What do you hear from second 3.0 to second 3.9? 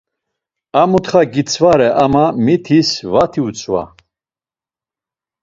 vati utzva.